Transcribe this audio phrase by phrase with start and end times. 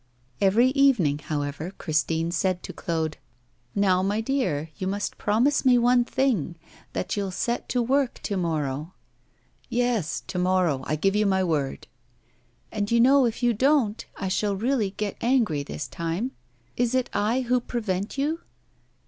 [0.41, 3.17] Every evening, however, Christine said to Claude:
[3.75, 6.55] 'Now, my dear, you must promise me one thing
[6.93, 8.95] that you'll set to work to morrow.'
[9.69, 11.85] 'Yes, to morrow; I give you my word.'
[12.71, 16.31] 'And you know if you don't, I shall really get angry this time.
[16.75, 18.39] Is it I who prevent you?